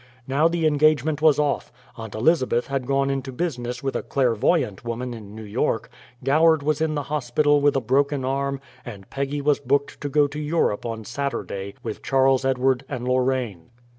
Now 0.27 0.47
the 0.47 0.65
engagement 0.65 1.21
was 1.21 1.37
off; 1.37 1.71
Aunt 1.95 2.15
Elizabeth 2.15 2.65
had 2.65 2.87
gone 2.87 3.11
into 3.11 3.31
business 3.31 3.83
with 3.83 3.95
a 3.95 4.01
clairvoyant 4.01 4.83
woman 4.83 5.13
in 5.13 5.35
New 5.35 5.43
York; 5.43 5.91
Goward 6.23 6.63
was 6.63 6.81
in 6.81 6.95
the 6.95 7.03
hospital 7.03 7.61
with 7.61 7.75
a 7.75 7.81
broken 7.81 8.25
arm, 8.25 8.61
and 8.83 9.07
Peggy 9.11 9.41
was 9.41 9.59
booked 9.59 10.01
to 10.01 10.09
go 10.09 10.25
to 10.25 10.39
Europe 10.39 10.87
on 10.87 11.05
Saturday 11.05 11.75
with 11.83 12.01
Charles 12.01 12.43
Edward 12.43 12.83
and 12.89 13.07
Lorraine. 13.07 13.69